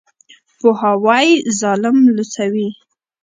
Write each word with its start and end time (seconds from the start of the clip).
پوهاوی 0.59 1.27
ظالم 1.59 1.97
لوڅوي. 2.15 2.67